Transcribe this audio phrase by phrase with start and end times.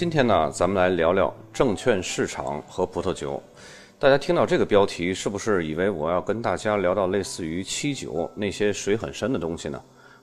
[0.00, 3.38] 今天呢，咱们来聊聊证券市场和葡萄酒。
[3.98, 9.78] 大家听到这个标题，是不是以为我要跟大家聊到类似于七酒那些水很深的东西呢？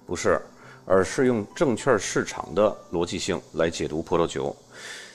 [0.07, 0.41] 不是，
[0.83, 4.55] 而是用证券市场的逻辑性来解读葡萄酒。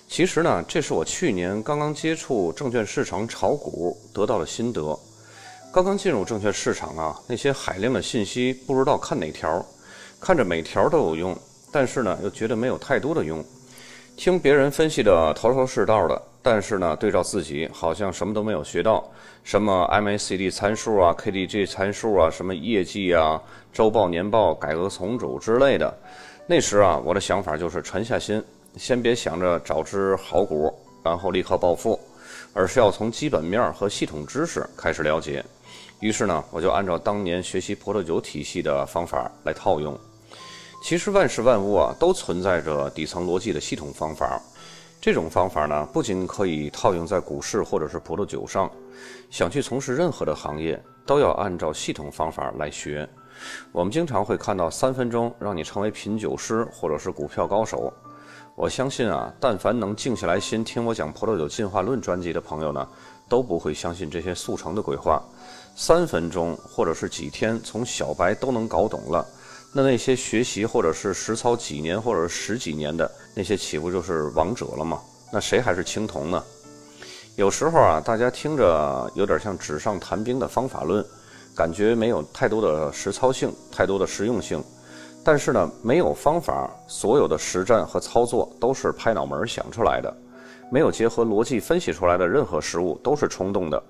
[0.06, 4.96] 其实呢，这是我去年刚刚接触证券市场炒股得到的心得。
[5.72, 9.66] 刚刚进入证券市场啊，那些海量的信息不知道看哪条，
[10.21, 11.36] 看着每条都有用，
[11.72, 13.44] 但是呢，又觉得没有太多的用。
[14.16, 19.04] 听别人分析的头头是道的，但是呢，对照自己好像什么都没有学到。
[19.43, 25.93] 什么 MACD 参数啊，KDJ 参数啊，什么业绩啊，周报、年报、改革重组之类的。
[26.46, 28.40] 那时啊，我的想法就是沉下心，
[28.76, 31.99] 先别想着找只好股，然后立刻暴富，
[32.52, 35.44] 而是要从基本面和系统知识开始了解。
[35.98, 39.98] 于是呢，我就按照当年学习葡萄酒体系的方法来套用。
[40.83, 44.42] 其实万事万物啊，都存在着底层逻辑的系统方法。
[45.00, 48.69] 这种方法呢，不仅可以套用在股市或者是葡萄酒上，
[49.30, 53.08] 想去从事任何的行业，都要按照系统方法来学。
[53.70, 57.92] 我们经常会看到三分钟让你成为品酒师或者是股票高手。
[58.56, 62.86] 我相信啊，但凡能静下来心听我讲《葡萄酒进化论》专辑的朋友呢，
[63.28, 65.22] 都不会相信这些速成的鬼话。
[65.77, 69.24] 三分钟或者是几天，从小白都能搞懂了。
[69.74, 75.00] 那那些学习或者是实操几年或者十几年的那些，岂不就是王者了吗？
[75.32, 76.44] 那谁还是青铜呢？
[77.36, 81.02] 有时候啊，大家听着有点像纸上谈兵的方法论，
[81.56, 84.62] 感觉没有太多的实操性，太多的实用性。
[85.24, 90.14] 但是呢，没有方法，所有的实战和操作都是拍脑门想出来的，
[90.70, 93.82] 没有结合逻辑分析出来的任何实物都是冲动的。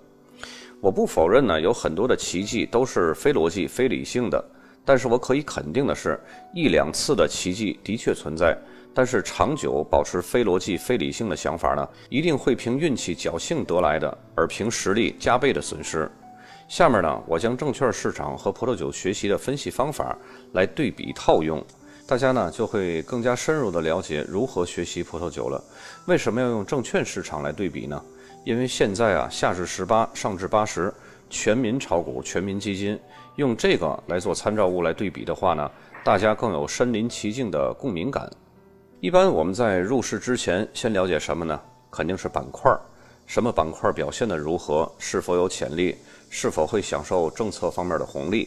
[0.80, 4.44] 我不否认呢，有很多的奇迹都是非逻辑、非理性的。
[4.84, 6.18] 但是我可以肯定的是，
[6.52, 8.56] 一两次的奇迹的确存在，
[8.92, 16.10] 但是长久保持非逻辑、非理性的想法呢，一定会凭运气侥幸得来的，而凭实力加倍的损失。
[16.68, 20.16] 下面呢，我将证券市场和葡萄酒学习的分析方法
[20.52, 21.64] 来对比套用，
[22.06, 25.62] 大家呢就会更加深入的了解如何学习葡萄酒了。
[26.06, 28.02] 为什么要用证券市场来对比呢？
[28.44, 30.92] 因为现在啊，下至十八，上至八十。
[31.32, 32.96] 全民炒股、全民基金，
[33.36, 35.68] 用这个来做参照物来对比的话呢，
[36.04, 38.30] 大家更有身临其境的共鸣感。
[39.00, 41.58] 一般我们在入市之前，先了解什么呢？
[41.90, 42.70] 肯定是板块，
[43.26, 45.96] 什么板块表现的如何，是否有潜力，
[46.28, 48.46] 是否会享受政策方面的红利。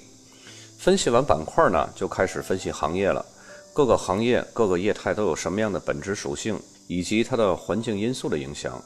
[0.77, 3.25] 分析完板块呢，就开始分析行业了。
[3.73, 8.79] 各个行业、各个业态都有什么样的本质属性，以及它的环境因素的影响。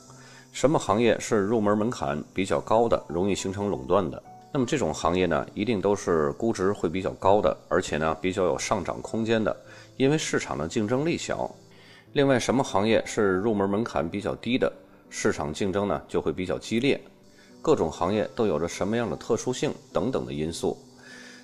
[0.52, 4.22] 什么行业是入门门槛比较高的，容易形成垄断的？
[4.52, 9.56] 那么这种行业呢，一定都是估值会比较高的，而且呢比较有上涨空间的，
[9.96, 11.50] 因为市场的竞争力小。
[12.14, 14.72] 另外，什么行业是入门门槛比较低的，
[15.12, 17.00] 市场竞争呢就会比较激烈。
[17.62, 20.76] 各种行业都有着什么样的特殊性等等的因素。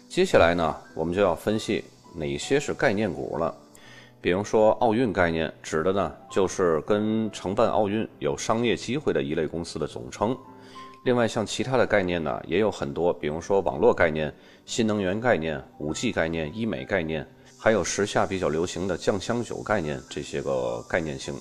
[0.10, 1.84] 接下来呢，我们就要分析
[2.16, 3.56] 哪些是概念股了。
[4.26, 10.36] 比如说奥运概念，指的呢就是跟承办奥运有商业机会的一类公司的总称。
[11.04, 14.34] 另外，像其他的概念呢也有很多，比如说网络概念、
[14.66, 17.24] 新能源概念、五 G 概念、医美概念，
[17.56, 21.36] 还有时下比较流行的酱香酒概念，这些个概念性。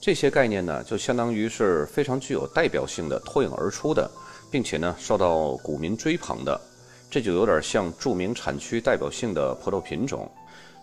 [0.00, 4.10] 这些概念呢，就相当于是非常具有代表性的、脱颖而出的，
[4.50, 6.58] 并且呢受到股民追捧的。
[7.10, 10.26] 这就有点像著名产区代表性的葡萄品种。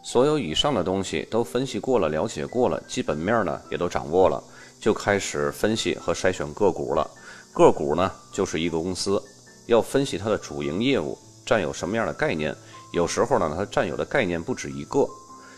[0.05, 4.41] 所有以上的东西都分析过了，了解过了，基本面呢也都掌握了，
[4.79, 7.09] 就开始分析和筛选个股了。
[7.51, 9.19] 个股呢就是一个公司，
[9.65, 12.55] 要分析它的主营业务占有什么样的概念。
[12.93, 15.07] 有时候呢，它占有的概念不止一个，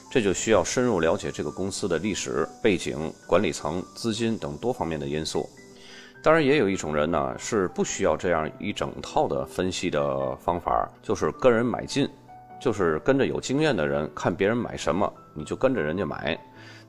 [0.09, 5.49] 这就需要深入了解这个公司的历史背景、管理层、资金等多方面的因素。
[6.23, 12.07] 当然，也有一种人呢是不需要这样一整套的分析的方法，就是跟人买进。
[12.59, 16.39] 就是跟着有经验的人看别人买什么，你就跟着人家买。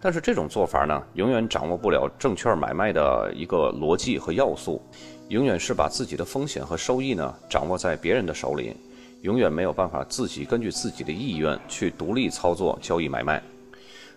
[0.00, 4.80] 但是这种做法呢，永远掌握不了证券买卖的一个逻辑和要素，
[5.28, 8.76] 永远是把自己的风险和收益呢掌握在别人的手里，
[9.22, 13.42] 永远没有办法自己根据自己的意愿去独立操作交易买卖。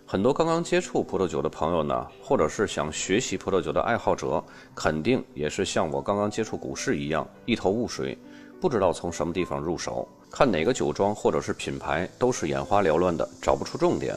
[0.06, 4.42] 很多刚刚接触葡萄酒的朋友呢，或者是想学习葡萄酒的爱好者，
[4.76, 8.16] 肯定也是像我刚刚接触股市一样一头雾水，
[8.60, 10.06] 不知道从什么地方入手。
[10.32, 14.16] 看哪个酒庄或者是品牌都是眼花缭乱的，找不出重点。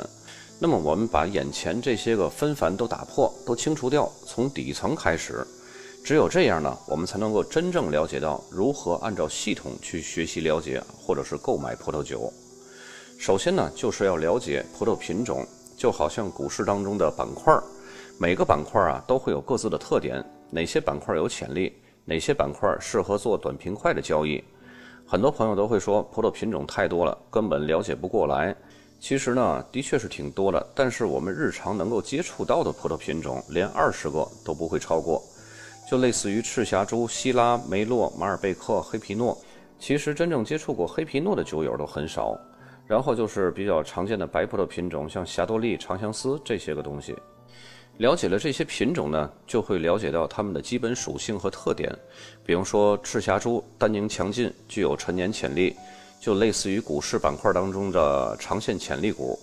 [0.58, 5.46] 那么我们把眼前这些个纷繁都打破，都清除掉，从底层开始。
[6.06, 12.32] 只有这样呢，我们才能够真正了解到如何按照系统去学习了解或者是购买葡萄酒。
[13.20, 15.46] 首先呢，就是要了解葡萄品种，
[15.76, 17.54] 就好像股市当中的板块，
[18.18, 21.74] 每个板块啊都会有各自的特点，哪些板块有潜力，
[22.06, 24.42] 哪些板块适合做短平快的交易。
[25.08, 28.56] 很多朋友都会说葡萄品种太多了，根本了解不过来。
[29.00, 35.22] 其实呢，的确是挺多的，但是我们日常能够接触到的葡萄品种，连二十个都不会超过。
[35.88, 39.38] 就类似于赤霞珠、希拉、梅洛、马尔贝克、黑皮诺，
[39.78, 42.36] 其实真正接触过黑皮诺的酒友都很少。
[42.88, 47.16] 然后就是比较常见的白葡萄品种，像霞多丽、长相思这些个东西。
[47.98, 51.90] 了解了这些品种呢，就会了解到它们的基本属性和特点。
[52.46, 55.74] 比方说赤霞珠，单宁强劲，具有陈年潜力，
[56.20, 59.40] 就类似于股市板块当中的长线潜力股。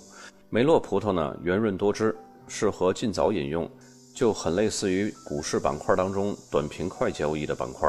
[0.50, 2.14] 梅洛葡萄呢，圆润多汁，
[2.46, 3.66] 适合尽早饮用，
[4.14, 7.88] 就很类似于股市板块当中短平快交易的板块。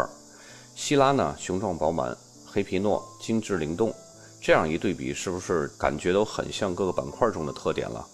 [0.76, 3.94] 希拉呢，雄壮饱满，黑皮诺精致灵动。
[4.42, 8.08] 这样一对比，是不是感觉都很像各个板块中的特点了？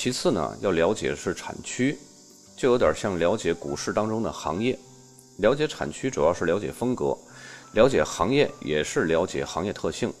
[0.00, 1.98] 其次呢，要了解是产区，
[2.56, 4.78] 就有点像了解股市当中的行业。
[5.38, 7.18] 了解产区主要是了解风格，
[7.72, 10.14] 了解行业也是了解行业特性。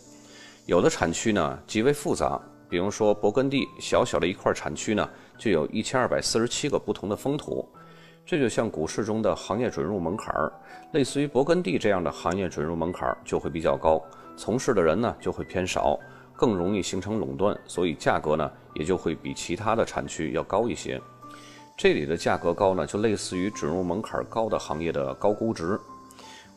[0.66, 5.08] 有的产区呢极为复杂，比如说勃艮第，小小的一块产区呢
[5.38, 7.64] 就有一千二百四十七个不同的风土。
[8.26, 10.52] 这就像股市中的行业准入门槛儿，
[10.90, 14.02] 类似于勃艮第这样的行业准入门槛儿就会比较高。
[14.36, 15.96] 从事的人呢就会偏少，
[16.38, 21.00] 更容易形成垄断，所以价格呢也就会比其他的产区要高一些。
[21.76, 25.76] 这里的价格高呢，就类似于准入门槛高的行业的高估值。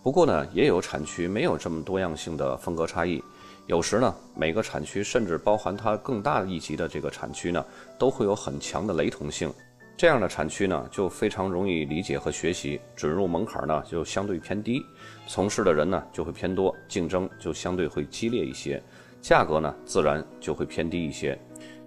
[0.04, 3.24] 不过呢，也有产区没有这么多样性的风格差异。
[3.66, 7.66] 有时呢，每个产区甚至包含它更大一级的这个产区呢，
[7.98, 9.52] 都会有很强的雷同性。
[9.98, 14.84] 这样的产区呢，就非常容易理解和学习，准入门槛呢就相对偏低，
[15.28, 18.82] 从事的人呢就会偏多，竞争就相对会激烈一些，
[19.22, 21.40] 价格呢自然就会偏低一些。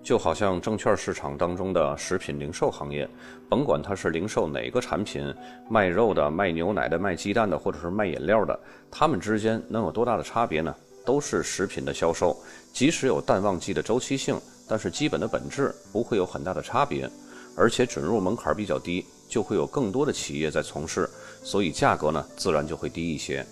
[0.02, 3.08] 就好像证券市场当中的食品零售行业，
[3.48, 5.34] 甭管它是零售哪个产品，
[5.70, 8.60] 卖肉的、卖牛奶的、卖鸡蛋的，或者是卖饮料的，
[8.90, 10.74] 它们之间能有多大的差别呢？
[11.06, 12.36] 都是食品的销售，
[12.70, 14.38] 即使有淡旺季的周期性，
[14.68, 17.10] 但是基本的本质不会有很大的差别。
[17.56, 21.08] 而且准入门槛比较低，就会有更多的企业在从事，
[21.42, 23.46] 所以价格呢自然就会低一些。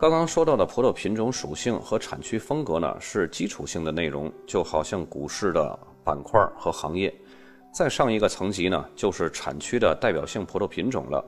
[0.00, 7.12] 刚刚说到的葡萄品种属性和产区风格呢是基础性的内容，就好像股市的板块和行业。
[7.74, 11.24] 再上一个层级呢就是产区的代表性葡萄品种了，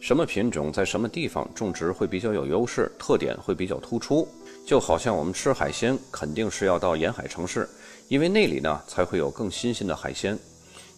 [0.00, 4.26] 什么品种在什么地方种植会比较有优势，特点会比较突出。
[4.66, 7.68] 就好像我们吃海鲜肯定是要到沿海城市，
[8.08, 10.36] 因为那里呢才会有更新鲜的海鲜。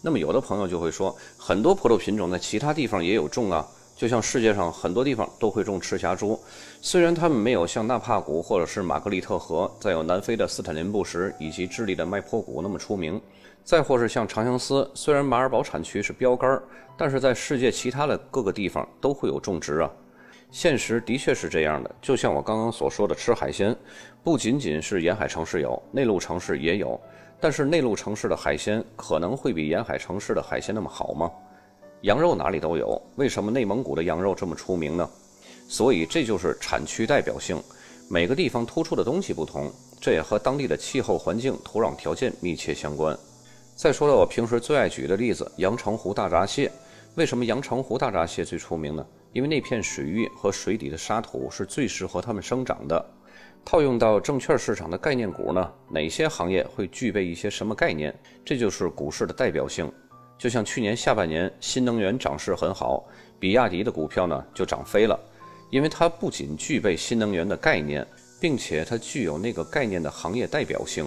[0.01, 3.69] 那么有的朋友就会说，很多葡萄品种在其他地方也有种啊，
[4.01, 6.41] 就像世界上很多地方都会种赤霞珠，
[6.81, 13.21] 虽然它们没有像纳帕谷或者是玛格丽特河，再有南非的斯坦林布什以及智利的麦坡谷那么出名，
[13.63, 16.63] 再或是像长相思，虽然马尔堡产区是标杆儿，
[16.97, 19.91] 但是在世界其他的各个地方都会有种植啊。
[20.51, 23.77] 现实的确是这样的，就像我刚刚所说的，吃海鲜
[24.25, 26.99] 不仅仅是沿海城市有，内陆城市也有。
[27.39, 31.31] 但是内陆城市的海鲜可能会比沿海城市的海鲜那么好吗？
[32.03, 35.09] 羊肉哪里都有，为什么内蒙古的羊肉这么出名呢？
[35.69, 37.63] 所以这就是产区代表性，
[38.09, 39.71] 每个地方突出的东西不同，
[40.01, 43.17] 这也和当地的气候环境、土壤条件密切相关。
[43.77, 46.73] 再说到我平时最爱举的例子，阳澄湖大闸蟹，
[47.17, 49.07] 为什么阳澄湖大闸蟹最出名呢？
[49.35, 53.05] 因为那片水域和水底的沙土是最适合它们生长的。
[53.63, 58.13] 套用到证券市场的概念股呢，哪些行业会具备一些什么概念？
[58.43, 59.93] 这就是股市的代表性。
[60.41, 63.05] 就像去年下半年新能源涨势很好，
[63.39, 65.21] 比亚迪的股票呢就涨飞了，
[65.69, 68.07] 因为它不仅具备新能源的概念，
[68.41, 71.07] 并且它具有那个概念的行业代表性。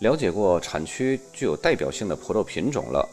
[0.00, 3.08] 了解过产区具有代表性的葡萄品种了，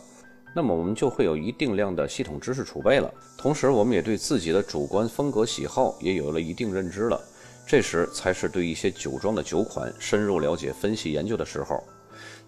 [0.55, 7.21] 那么我们就会有一定量的系统知识储备了，同时我们也对自己的主观风格喜好也有了一定认知了。
[7.67, 11.83] 这时才是对一些酒庄的酒款深入了解、分析研究的时候。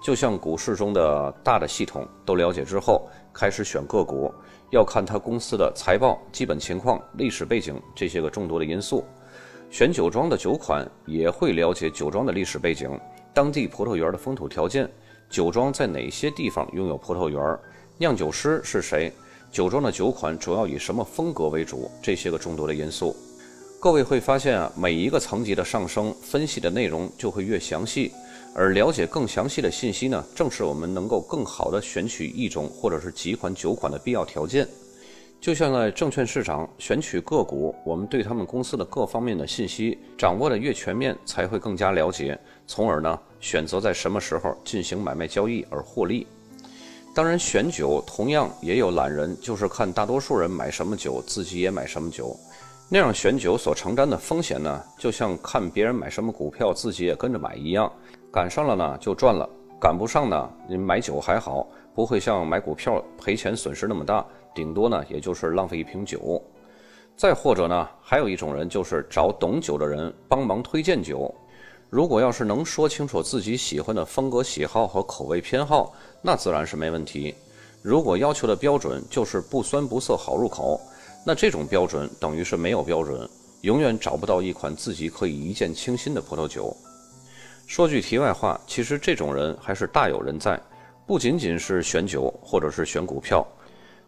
[0.01, 4.33] 就像股市中的大的系统都了解之后，开始选个股，
[4.69, 9.03] 要看它公司的财报、基本情况、历史背景这些个众多的因素。
[9.69, 12.99] 选酒庄的酒款也会了解酒庄的历史背景、
[13.33, 14.89] 当地葡萄园的风土条件、
[15.29, 17.59] 酒庄在哪些地方拥有葡萄园、
[17.97, 19.13] 酿酒师是谁、
[19.51, 23.15] 酒庄的酒款主要以什么风格为主这些个众多的因素。
[23.79, 28.11] 各位会发现啊，每一个层级的上升，分析的内容就会越详细，
[28.55, 34.67] 而了解更详细的信息呢，正是我们能够更好的选取一种或者是几款酒款的必要条件。
[35.39, 42.37] 就像在证券市场选取个股，我们对他们公司的各方面的信息掌握的越全面，才会更加了解，
[42.67, 46.27] 从而呢选择在什么时候进行买卖交易而获利。
[47.15, 52.37] 当然，选酒同样也有懒人，就是看大多数人买什么酒，自己也买什么酒。
[52.89, 57.89] 那样选酒所承担的风险呢，就像看别人买什么股票，自己也跟着买一样。
[58.31, 66.41] 赶上了呢就赚了，赶不上呢，你买酒还好，不会像买股票赔钱损失那么大，顶多呢也就是浪费一瓶酒。
[67.15, 71.33] 再或者呢，还有一种人就是找懂酒的人帮忙推荐酒。
[71.89, 77.33] 如果要是能说清楚自己喜欢的风格喜好和口味偏好，那自然是没问题。
[77.81, 80.79] 如果要求的标准就是不酸不涩好入口。
[81.25, 83.29] 那这种标准等于是没有标准，
[83.61, 86.75] 永远找不到一款自己可以一见倾心的葡萄酒。
[87.69, 90.59] 说句题外话，其实这种人还是大有人在，
[91.05, 93.47] 不仅仅是选酒或者是选股票。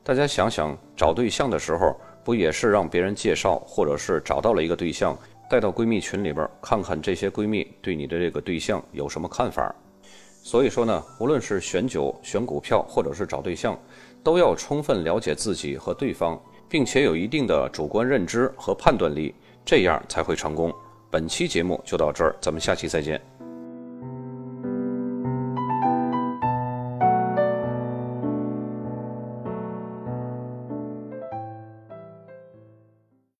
[0.04, 5.16] 大家想想，找对象的时候，不也是让别人介绍，或者是找到了一个对象，
[5.48, 9.72] 带到闺蜜群里边，看看这些闺蜜对你的这个对象有什么看法？
[10.42, 13.80] 所以说呢，无论是选酒、选股票，或者是找对象，
[14.24, 16.42] 都要充分了解自己和对方。
[16.68, 20.74] 并且有一定的主观认知和判断力，这样才会成功。
[21.12, 23.22] 本期节目就到这儿，咱们下期再见。